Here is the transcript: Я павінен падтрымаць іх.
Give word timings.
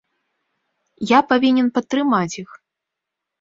Я 1.11 1.19
павінен 1.33 1.67
падтрымаць 1.77 2.37
іх. 2.41 2.49